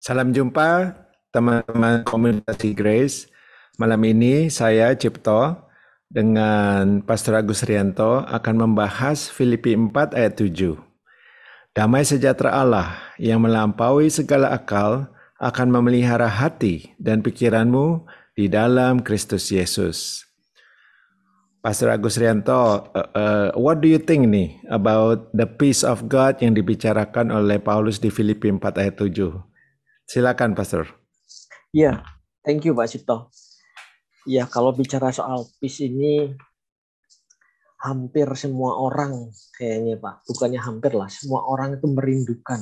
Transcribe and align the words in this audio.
Salam 0.00 0.32
jumpa 0.32 0.96
teman-teman 1.28 2.08
komunitas 2.08 2.56
Grace. 2.72 3.28
Malam 3.76 4.00
ini 4.08 4.48
saya 4.48 4.96
Cipto 4.96 5.60
dengan 6.08 7.04
Pastor 7.04 7.36
Agus 7.36 7.60
Rianto 7.68 8.24
akan 8.24 8.64
membahas 8.64 9.28
Filipi 9.28 9.76
4 9.76 10.16
ayat 10.16 10.40
7. 10.40 10.80
Damai 11.76 12.08
sejahtera 12.08 12.56
Allah 12.56 12.96
yang 13.20 13.44
melampaui 13.44 14.08
segala 14.08 14.56
akal 14.56 15.12
akan 15.36 15.68
memelihara 15.68 16.32
hati 16.32 16.96
dan 16.96 17.20
pikiranmu 17.20 18.08
di 18.32 18.48
dalam 18.48 19.04
Kristus 19.04 19.52
Yesus. 19.52 20.24
Pastor 21.60 21.92
Agus 21.92 22.16
Rianto, 22.16 22.88
uh, 22.96 23.08
uh, 23.12 23.48
what 23.52 23.84
do 23.84 23.92
you 23.92 24.00
think 24.00 24.32
nih 24.32 24.64
about 24.72 25.28
the 25.36 25.44
peace 25.44 25.84
of 25.84 26.08
God 26.08 26.40
yang 26.40 26.56
dibicarakan 26.56 27.28
oleh 27.28 27.60
Paulus 27.60 28.00
di 28.00 28.08
Filipi 28.08 28.48
4 28.48 28.80
ayat 28.80 28.96
7? 28.96 29.50
Silakan, 30.10 30.58
Pastor. 30.58 30.90
Iya, 31.70 32.02
thank 32.42 32.66
you, 32.66 32.74
Pak 32.74 32.90
Cipto. 32.90 33.30
Ya, 34.26 34.42
kalau 34.50 34.74
bicara 34.74 35.14
soal 35.14 35.46
peace 35.62 35.86
ini, 35.86 36.34
hampir 37.78 38.26
semua 38.34 38.74
orang 38.74 39.30
kayaknya, 39.54 40.02
Pak. 40.02 40.26
Bukannya 40.26 40.58
hampir 40.58 40.98
lah, 40.98 41.06
semua 41.06 41.46
orang 41.46 41.78
itu 41.78 41.86
merindukan 41.86 42.58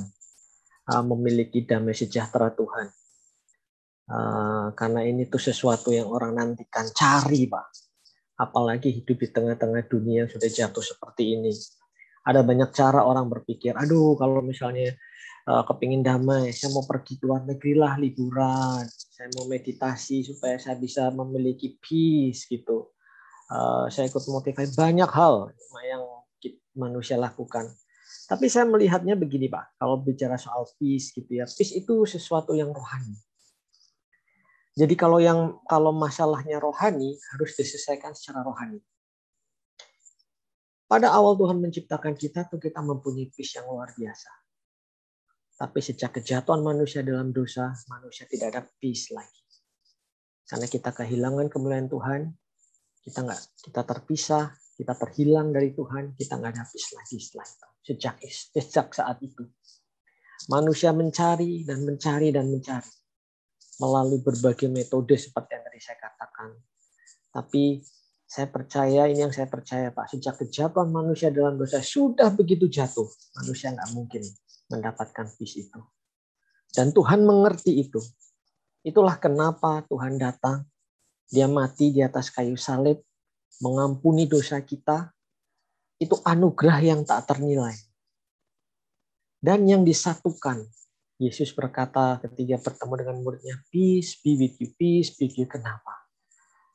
uh, 0.93 1.01
memiliki 1.09 1.65
damai 1.65 1.97
sejahtera 1.97 2.53
Tuhan. 2.53 2.93
Uh, 4.13 4.69
karena 4.77 5.09
ini 5.09 5.25
tuh 5.33 5.41
sesuatu 5.41 5.89
yang 5.89 6.13
orang 6.13 6.37
nantikan 6.37 6.85
cari, 6.93 7.49
Pak. 7.49 7.67
Apalagi 8.45 8.93
hidup 8.93 9.25
di 9.25 9.29
tengah-tengah 9.33 9.89
dunia 9.89 10.29
yang 10.29 10.31
sudah 10.31 10.53
jatuh 10.53 10.85
seperti 10.85 11.33
ini. 11.33 11.49
Ada 12.29 12.45
banyak 12.45 12.77
cara 12.77 13.09
orang 13.09 13.25
berpikir, 13.33 13.73
aduh 13.73 14.21
kalau 14.21 14.45
misalnya 14.45 14.93
uh, 15.49 15.65
kepingin 15.65 16.05
damai, 16.05 16.53
saya 16.53 16.71
mau 16.77 16.85
pergi 16.85 17.17
ke 17.17 17.25
luar 17.25 17.49
negeri 17.49 17.73
lah 17.73 17.97
liburan, 17.97 18.85
saya 18.85 19.33
mau 19.41 19.49
meditasi 19.49 20.21
supaya 20.21 20.61
saya 20.61 20.77
bisa 20.77 21.09
memiliki 21.09 21.81
peace 21.81 22.45
gitu. 22.45 22.93
Uh, 23.49 23.89
saya 23.89 24.13
ikut 24.13 24.21
motivasi 24.29 24.77
banyak 24.77 25.09
hal 25.09 25.49
yang 25.89 26.05
manusia 26.77 27.17
lakukan. 27.17 27.65
Tapi 28.29 28.45
saya 28.53 28.69
melihatnya 28.69 29.17
begini 29.17 29.49
Pak, 29.49 29.81
kalau 29.81 30.05
bicara 30.05 30.37
soal 30.37 30.69
peace 30.77 31.17
gitu 31.17 31.41
ya, 31.41 31.49
peace 31.49 31.73
itu 31.73 32.05
sesuatu 32.05 32.53
yang 32.53 32.69
rohani. 32.69 33.17
Jadi 34.79 34.95
kalau 34.95 35.19
yang 35.19 35.59
kalau 35.67 35.91
masalahnya 35.91 36.63
rohani 36.63 37.19
harus 37.35 37.57
diselesaikan 37.59 38.15
secara 38.15 38.47
rohani. 38.47 38.79
Pada 40.89 41.13
awal 41.13 41.35
Tuhan 41.37 41.59
menciptakan 41.59 42.15
kita 42.15 42.47
tuh 42.47 42.63
kita 42.63 42.81
mempunyai 42.81 43.29
peace 43.33 43.59
yang 43.59 43.67
luar 43.67 43.91
biasa. 43.97 44.48
Tapi 45.59 45.83
sejak 45.83 46.23
kejatuhan 46.23 46.63
manusia 46.63 47.03
dalam 47.03 47.35
dosa, 47.35 47.75
manusia 47.91 48.31
tidak 48.31 48.55
ada 48.55 48.63
peace 48.79 49.11
lagi. 49.11 49.43
Karena 50.47 50.71
kita 50.71 50.95
kehilangan 50.95 51.51
kemuliaan 51.51 51.91
Tuhan, 51.91 52.31
kita 53.03 53.27
nggak 53.27 53.43
kita 53.67 53.83
terpisah, 53.83 54.55
kita 54.79 54.95
terhilang 54.95 55.51
dari 55.51 55.75
Tuhan, 55.75 56.15
kita 56.15 56.39
nggak 56.39 56.53
ada 56.55 56.65
peace 56.71 56.95
lagi 56.95 57.19
setelah 57.19 57.47
itu. 57.51 57.69
Sejak 57.91 58.15
sejak 58.55 58.87
saat 58.95 59.19
itu, 59.19 59.51
manusia 60.47 60.95
mencari 60.95 61.67
dan 61.67 61.83
mencari 61.83 62.31
dan 62.31 62.47
mencari 62.55 62.93
melalui 63.83 64.23
berbagai 64.23 64.71
metode 64.71 65.19
seperti 65.19 65.59
yang 65.59 65.65
tadi 65.67 65.81
saya 65.83 65.99
katakan. 65.99 66.51
Tapi 67.35 67.83
saya 68.31 68.47
percaya 68.47 69.11
ini 69.11 69.27
yang 69.27 69.35
saya 69.35 69.51
percaya 69.51 69.91
Pak. 69.91 70.07
Sejak 70.15 70.39
kejatuhan 70.39 70.87
manusia 70.87 71.35
dalam 71.35 71.59
dosa 71.59 71.83
sudah 71.83 72.31
begitu 72.31 72.71
jatuh, 72.71 73.11
manusia 73.43 73.75
nggak 73.75 73.91
mungkin 73.99 74.23
mendapatkan 74.69 75.27
peace 75.37 75.69
itu. 75.69 75.81
Dan 76.73 76.93
Tuhan 76.93 77.25
mengerti 77.25 77.81
itu. 77.81 78.01
Itulah 78.85 79.17
kenapa 79.17 79.83
Tuhan 79.89 80.21
datang. 80.21 80.69
Dia 81.29 81.49
mati 81.49 81.93
di 81.93 82.01
atas 82.01 82.33
kayu 82.33 82.57
salib, 82.57 83.01
mengampuni 83.61 84.29
dosa 84.29 84.61
kita. 84.65 85.13
Itu 85.99 86.21
anugerah 86.23 86.79
yang 86.81 87.01
tak 87.03 87.27
ternilai. 87.27 87.75
Dan 89.43 89.67
yang 89.67 89.83
disatukan. 89.83 90.63
Yesus 91.19 91.51
berkata 91.51 92.23
ketika 92.23 92.71
bertemu 92.71 92.95
dengan 92.95 93.17
muridnya, 93.27 93.59
peace 93.75 94.23
be 94.23 94.39
with 94.39 94.55
you, 94.63 94.71
peace 94.79 95.19
be 95.19 95.27
with 95.27 95.35
you. 95.35 95.49
Kenapa? 95.51 96.07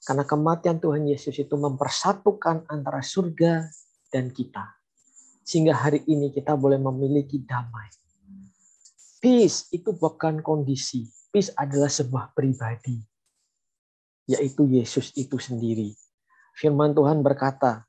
Karena 0.04 0.28
kematian 0.28 0.84
Tuhan 0.84 1.08
Yesus 1.08 1.40
itu 1.40 1.56
mempersatukan 1.56 2.68
antara 2.68 3.00
surga 3.00 3.72
dan 4.12 4.36
kita 4.36 4.83
sehingga 5.44 5.76
hari 5.76 6.02
ini 6.08 6.32
kita 6.32 6.56
boleh 6.56 6.80
memiliki 6.80 7.44
damai. 7.44 7.92
Peace 9.24 9.72
itu 9.72 9.96
bukan 9.96 10.44
kondisi, 10.44 11.08
peace 11.32 11.52
adalah 11.56 11.88
sebuah 11.88 12.36
pribadi, 12.36 13.00
yaitu 14.28 14.68
Yesus 14.68 15.16
itu 15.16 15.40
sendiri. 15.40 15.96
Firman 16.60 16.92
Tuhan 16.92 17.24
berkata, 17.24 17.88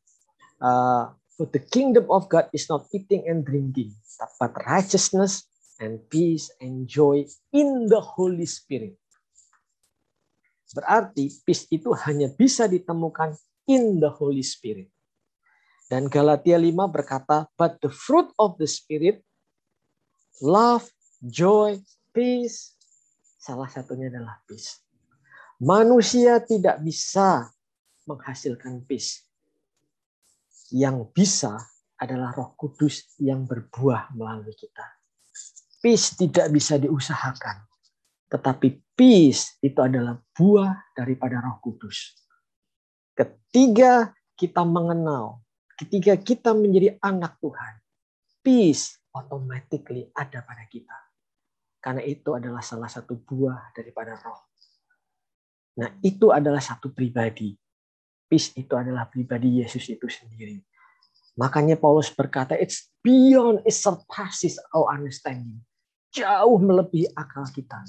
uh, 0.63 1.11
For 1.35 1.51
the 1.51 1.59
kingdom 1.59 2.07
of 2.15 2.31
God 2.31 2.47
is 2.55 2.71
not 2.71 2.87
eating 2.95 3.27
and 3.27 3.43
drinking, 3.43 3.91
but 4.39 4.55
righteousness 4.71 5.51
and 5.83 5.99
peace 6.07 6.47
and 6.63 6.87
joy 6.87 7.27
in 7.51 7.91
the 7.91 7.99
Holy 7.99 8.47
Spirit. 8.47 8.95
Berarti 10.71 11.35
peace 11.43 11.67
itu 11.75 11.91
hanya 12.07 12.31
bisa 12.31 12.71
ditemukan 12.71 13.35
in 13.67 13.99
the 13.99 14.11
Holy 14.15 14.47
Spirit. 14.47 14.94
Dan 15.85 16.09
Galatia 16.09 16.57
5 16.57 16.89
berkata, 16.89 17.45
but 17.61 17.77
the 17.85 17.93
fruit 17.93 18.33
of 18.41 18.57
the 18.57 18.65
Spirit, 18.65 19.21
love, 20.41 20.89
joy, 21.21 21.77
peace, 22.11 22.73
salah 23.37 23.69
satunya 23.69 24.09
adalah 24.09 24.41
peace. 24.49 24.81
Manusia 25.61 26.41
tidak 26.41 26.81
bisa 26.81 27.53
menghasilkan 28.09 28.83
peace. 28.89 29.29
Yang 30.73 31.13
bisa 31.13 31.53
adalah 32.01 32.33
roh 32.33 32.57
kudus 32.57 33.15
yang 33.21 33.45
berbuah 33.45 34.17
melalui 34.17 34.57
kita. 34.57 34.83
Peace 35.85 36.17
tidak 36.17 36.49
bisa 36.49 36.81
diusahakan. 36.81 37.69
Tetapi 38.33 38.97
peace 38.97 39.61
itu 39.61 39.79
adalah 39.79 40.17
buah 40.33 40.97
daripada 40.97 41.45
roh 41.45 41.61
kudus. 41.61 42.17
Ketiga 43.15 44.11
kita 44.35 44.67
mengenal 44.67 45.44
ketika 45.79 46.15
kita 46.19 46.51
menjadi 46.55 46.99
anak 47.03 47.39
Tuhan, 47.43 47.75
peace 48.43 48.99
automatically 49.15 50.11
ada 50.15 50.43
pada 50.43 50.67
kita. 50.71 50.99
Karena 51.79 52.01
itu 52.01 52.33
adalah 52.33 52.65
salah 52.65 52.89
satu 52.89 53.21
buah 53.21 53.75
daripada 53.77 54.17
roh. 54.17 54.41
Nah, 55.75 55.91
itu 56.01 56.31
adalah 56.31 56.63
satu 56.63 56.95
pribadi. 56.95 57.53
Peace 58.25 58.57
itu 58.57 58.73
adalah 58.73 59.05
pribadi 59.11 59.61
Yesus 59.61 59.85
itu 59.93 60.09
sendiri. 60.09 60.63
Makanya 61.35 61.75
Paulus 61.77 62.15
berkata, 62.15 62.55
it's 62.55 62.89
beyond, 63.03 63.61
it 63.67 63.75
surpasses 63.75 64.57
our 64.71 64.87
understanding. 64.95 65.61
Jauh 66.15 66.63
melebihi 66.63 67.11
akal 67.19 67.43
kita. 67.51 67.83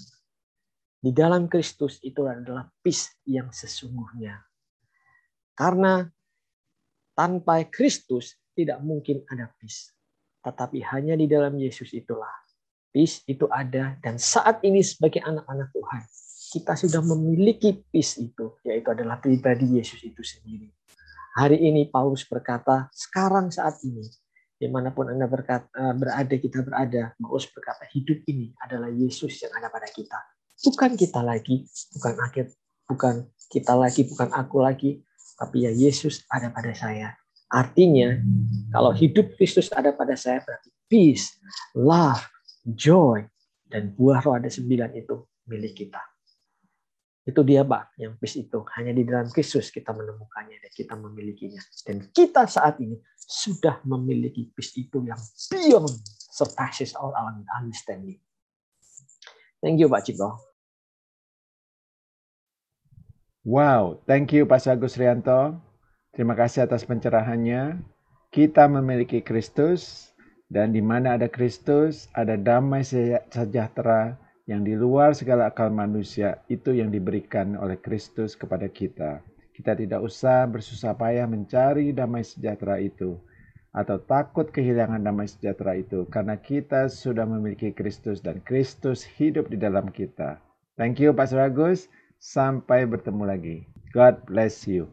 Di 0.97 1.13
dalam 1.13 1.45
Kristus 1.45 2.01
itu 2.01 2.25
adalah 2.25 2.65
peace 2.81 3.21
yang 3.29 3.53
sesungguhnya. 3.53 4.41
Karena 5.53 6.03
tanpa 7.15 7.63
Kristus 7.71 8.35
tidak 8.53 8.83
mungkin 8.83 9.23
ada 9.31 9.49
peace. 9.57 9.95
Tetapi 10.43 10.83
hanya 10.93 11.17
di 11.17 11.25
dalam 11.25 11.57
Yesus 11.57 11.89
itulah 11.95 12.31
peace 12.93 13.23
itu 13.25 13.49
ada 13.49 13.97
dan 13.99 14.19
saat 14.21 14.61
ini 14.61 14.79
sebagai 14.85 15.19
anak-anak 15.25 15.73
Tuhan 15.73 16.03
kita 16.55 16.73
sudah 16.79 17.01
memiliki 17.03 17.83
peace 17.91 18.21
itu 18.21 18.55
yaitu 18.63 18.87
adalah 18.93 19.19
pribadi 19.19 19.75
Yesus 19.75 19.99
itu 20.05 20.21
sendiri. 20.23 20.71
Hari 21.35 21.59
ini 21.59 21.91
Paulus 21.91 22.23
berkata, 22.23 22.87
sekarang 22.95 23.51
saat 23.51 23.83
ini 23.83 24.07
di 24.55 24.71
mana 24.71 24.95
pun 24.95 25.11
anda 25.11 25.27
berkata, 25.27 25.67
eh, 25.75 25.93
berada 25.99 26.35
kita 26.39 26.63
berada, 26.63 27.11
Paulus 27.19 27.51
berkata 27.51 27.83
hidup 27.91 28.23
ini 28.31 28.55
adalah 28.63 28.87
Yesus 28.87 29.35
yang 29.43 29.51
ada 29.51 29.67
pada 29.67 29.91
kita, 29.91 30.15
bukan 30.63 30.95
kita 30.95 31.19
lagi, 31.19 31.67
bukan 31.91 32.13
akhir, 32.23 32.45
bukan 32.87 33.15
kita 33.51 33.73
lagi, 33.75 34.01
bukan 34.07 34.29
aku 34.31 34.57
lagi, 34.63 35.03
tapi 35.35 35.67
ya 35.67 35.71
Yesus 35.71 36.23
ada 36.31 36.51
pada 36.51 36.71
saya. 36.71 37.15
Artinya, 37.51 38.19
kalau 38.73 38.91
hidup 38.91 39.37
Kristus 39.37 39.69
ada 39.71 39.93
pada 39.93 40.17
saya 40.17 40.41
berarti 40.41 40.69
peace, 40.89 41.37
love, 41.77 42.23
joy, 42.65 43.21
dan 43.69 43.93
buah 43.93 44.23
roh 44.25 44.35
ada 44.35 44.49
sembilan 44.49 44.91
itu 44.97 45.15
milik 45.47 45.85
kita. 45.85 46.01
Itu 47.25 47.41
dia 47.41 47.65
Pak, 47.65 47.97
yang 47.97 48.17
peace 48.21 48.37
itu. 48.45 48.61
Hanya 48.77 48.93
di 48.93 49.01
dalam 49.01 49.29
Kristus 49.33 49.73
kita 49.73 49.93
menemukannya 49.93 50.61
dan 50.61 50.71
kita 50.73 50.93
memilikinya. 50.93 51.61
Dan 51.81 52.09
kita 52.13 52.45
saat 52.45 52.77
ini 52.81 52.97
sudah 53.17 53.81
memiliki 53.85 54.45
peace 54.53 54.77
itu 54.77 55.01
yang 55.01 55.17
beyond 55.49 55.89
surpasses 56.29 56.93
all 56.93 57.13
our 57.17 57.33
understanding. 57.57 58.21
Thank 59.57 59.81
you 59.81 59.89
Pak 59.89 60.05
Cipto. 60.05 60.54
Wow, 63.45 64.01
thank 64.09 64.33
you 64.33 64.49
Pak 64.49 64.65
Agus 64.65 64.97
Rianto. 64.97 65.61
Terima 66.17 66.33
kasih 66.33 66.65
atas 66.65 66.81
pencerahannya. 66.81 67.77
Kita 68.33 68.65
memiliki 68.65 69.21
Kristus 69.21 70.09
dan 70.49 70.73
di 70.73 70.81
mana 70.81 71.13
ada 71.13 71.29
Kristus 71.29 72.09
ada 72.17 72.41
damai 72.41 72.81
sejahtera 72.81 74.17
yang 74.49 74.65
di 74.65 74.73
luar 74.73 75.13
segala 75.13 75.53
akal 75.53 75.69
manusia 75.69 76.41
itu 76.49 76.73
yang 76.73 76.89
diberikan 76.89 77.53
oleh 77.61 77.77
Kristus 77.77 78.33
kepada 78.33 78.65
kita. 78.65 79.21
Kita 79.53 79.77
tidak 79.77 80.01
usah 80.01 80.49
bersusah 80.49 80.97
payah 80.97 81.29
mencari 81.29 81.93
damai 81.93 82.25
sejahtera 82.25 82.81
itu 82.81 83.21
atau 83.77 84.01
takut 84.01 84.49
kehilangan 84.49 85.05
damai 85.05 85.29
sejahtera 85.29 85.77
itu 85.77 86.09
karena 86.09 86.33
kita 86.33 86.89
sudah 86.89 87.29
memiliki 87.29 87.69
Kristus 87.69 88.25
dan 88.25 88.41
Kristus 88.41 89.05
hidup 89.05 89.53
di 89.53 89.61
dalam 89.61 89.93
kita. 89.93 90.41
Thank 90.81 90.97
you 90.97 91.13
Pastor 91.13 91.45
Agus. 91.45 91.85
Sampai 92.25 92.89
bertemu 92.89 93.21
lagi. 93.29 93.69
God 93.93 94.25
bless 94.25 94.65
you. 94.65 94.89